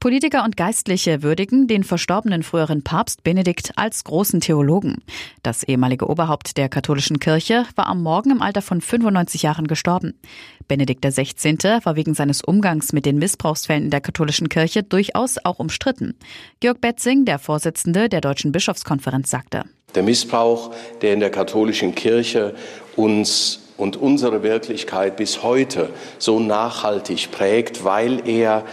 Politiker 0.00 0.44
und 0.44 0.56
Geistliche 0.56 1.24
würdigen 1.24 1.66
den 1.66 1.82
verstorbenen 1.82 2.44
früheren 2.44 2.84
Papst 2.84 3.24
Benedikt 3.24 3.72
als 3.74 4.04
großen 4.04 4.40
Theologen. 4.40 5.02
Das 5.42 5.64
ehemalige 5.64 6.08
Oberhaupt 6.08 6.56
der 6.56 6.68
katholischen 6.68 7.18
Kirche 7.18 7.64
war 7.74 7.88
am 7.88 8.00
Morgen 8.04 8.30
im 8.30 8.40
Alter 8.40 8.62
von 8.62 8.80
95 8.80 9.42
Jahren 9.42 9.66
gestorben. 9.66 10.14
Benedikt 10.68 11.04
XVI. 11.04 11.80
war 11.82 11.96
wegen 11.96 12.14
seines 12.14 12.42
Umgangs 12.42 12.92
mit 12.92 13.06
den 13.06 13.18
Missbrauchsfällen 13.18 13.86
in 13.86 13.90
der 13.90 14.00
katholischen 14.00 14.48
Kirche 14.48 14.84
durchaus 14.84 15.38
auch 15.42 15.58
umstritten. 15.58 16.14
Georg 16.60 16.80
Betzing, 16.80 17.24
der 17.24 17.40
Vorsitzende 17.40 18.08
der 18.08 18.20
Deutschen 18.20 18.52
Bischofskonferenz, 18.52 19.30
sagte. 19.30 19.64
Der 19.96 20.04
Missbrauch, 20.04 20.72
der 21.02 21.14
in 21.14 21.18
der 21.18 21.30
katholischen 21.30 21.96
Kirche 21.96 22.54
uns 22.94 23.64
und 23.76 23.96
unsere 23.96 24.44
Wirklichkeit 24.44 25.16
bis 25.16 25.42
heute 25.42 25.90
so 26.18 26.38
nachhaltig 26.38 27.32
prägt, 27.32 27.84
weil 27.84 28.28
er 28.28 28.64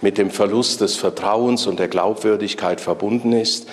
mit 0.00 0.18
dem 0.18 0.30
Verlust 0.30 0.80
des 0.80 0.96
Vertrauens 0.96 1.66
und 1.66 1.78
der 1.78 1.88
Glaubwürdigkeit 1.88 2.80
verbunden 2.80 3.32
ist. 3.32 3.68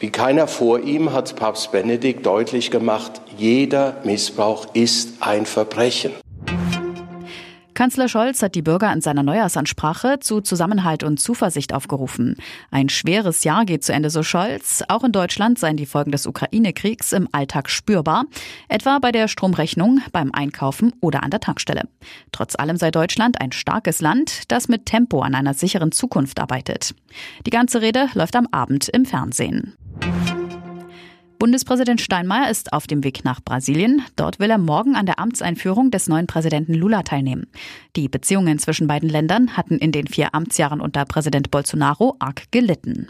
Wie 0.00 0.10
keiner 0.10 0.46
vor 0.46 0.80
ihm 0.80 1.12
hat 1.12 1.34
Papst 1.36 1.72
Benedikt 1.72 2.24
deutlich 2.24 2.70
gemacht, 2.70 3.20
jeder 3.36 3.96
Missbrauch 4.04 4.66
ist 4.74 5.14
ein 5.20 5.44
Verbrechen. 5.44 6.12
Kanzler 7.78 8.08
Scholz 8.08 8.42
hat 8.42 8.56
die 8.56 8.62
Bürger 8.62 8.92
in 8.92 9.00
seiner 9.00 9.22
Neujahrsansprache 9.22 10.18
zu 10.18 10.40
Zusammenhalt 10.40 11.04
und 11.04 11.20
Zuversicht 11.20 11.72
aufgerufen. 11.72 12.34
Ein 12.72 12.88
schweres 12.88 13.44
Jahr 13.44 13.64
geht 13.66 13.84
zu 13.84 13.92
Ende, 13.92 14.10
so 14.10 14.24
Scholz. 14.24 14.82
Auch 14.88 15.04
in 15.04 15.12
Deutschland 15.12 15.60
seien 15.60 15.76
die 15.76 15.86
Folgen 15.86 16.10
des 16.10 16.26
Ukraine-Kriegs 16.26 17.12
im 17.12 17.28
Alltag 17.30 17.70
spürbar, 17.70 18.24
etwa 18.68 18.98
bei 18.98 19.12
der 19.12 19.28
Stromrechnung, 19.28 20.00
beim 20.10 20.32
Einkaufen 20.32 20.92
oder 21.00 21.22
an 21.22 21.30
der 21.30 21.38
Tankstelle. 21.38 21.84
Trotz 22.32 22.56
allem 22.56 22.78
sei 22.78 22.90
Deutschland 22.90 23.40
ein 23.40 23.52
starkes 23.52 24.00
Land, 24.00 24.50
das 24.50 24.66
mit 24.66 24.84
Tempo 24.86 25.20
an 25.20 25.36
einer 25.36 25.54
sicheren 25.54 25.92
Zukunft 25.92 26.40
arbeitet. 26.40 26.96
Die 27.46 27.50
ganze 27.50 27.80
Rede 27.80 28.08
läuft 28.14 28.34
am 28.34 28.48
Abend 28.50 28.88
im 28.88 29.04
Fernsehen. 29.04 29.76
Bundespräsident 31.48 32.02
Steinmeier 32.02 32.50
ist 32.50 32.74
auf 32.74 32.86
dem 32.86 33.02
Weg 33.04 33.24
nach 33.24 33.40
Brasilien. 33.42 34.02
Dort 34.16 34.38
will 34.38 34.50
er 34.50 34.58
morgen 34.58 34.96
an 34.96 35.06
der 35.06 35.18
Amtseinführung 35.18 35.90
des 35.90 36.06
neuen 36.06 36.26
Präsidenten 36.26 36.74
Lula 36.74 37.02
teilnehmen. 37.04 37.46
Die 37.96 38.06
Beziehungen 38.06 38.58
zwischen 38.58 38.86
beiden 38.86 39.08
Ländern 39.08 39.56
hatten 39.56 39.78
in 39.78 39.90
den 39.90 40.08
vier 40.08 40.34
Amtsjahren 40.34 40.82
unter 40.82 41.06
Präsident 41.06 41.50
Bolsonaro 41.50 42.16
arg 42.18 42.42
gelitten. 42.50 43.08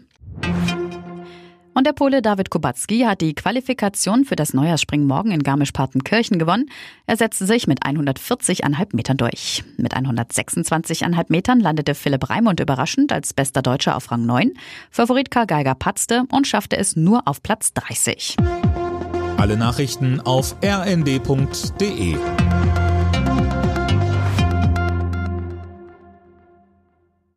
Und 1.78 1.86
der 1.86 1.92
Pole 1.92 2.22
David 2.22 2.50
Kubacki 2.50 3.02
hat 3.02 3.20
die 3.20 3.36
Qualifikation 3.36 4.24
für 4.24 4.34
das 4.34 4.52
Neujahrsspringen 4.52 5.06
morgen 5.06 5.30
in 5.30 5.44
Garmisch-Partenkirchen 5.44 6.40
gewonnen. 6.40 6.68
Er 7.06 7.16
setzte 7.16 7.46
sich 7.46 7.68
mit 7.68 7.84
140,5 7.84 8.96
Metern 8.96 9.16
durch. 9.16 9.62
Mit 9.76 9.94
126,5 9.94 11.26
Metern 11.28 11.60
landete 11.60 11.94
Philipp 11.94 12.28
Raimund 12.28 12.58
überraschend 12.58 13.12
als 13.12 13.32
bester 13.32 13.62
Deutscher 13.62 13.94
auf 13.94 14.10
Rang 14.10 14.26
9. 14.26 14.54
Favorit 14.90 15.30
Karl 15.30 15.46
Geiger 15.46 15.76
patzte 15.76 16.24
und 16.32 16.48
schaffte 16.48 16.76
es 16.76 16.96
nur 16.96 17.28
auf 17.28 17.44
Platz 17.44 17.72
30. 17.74 18.34
Alle 19.36 19.56
Nachrichten 19.56 20.18
auf 20.18 20.56
rnd.de 20.64 22.16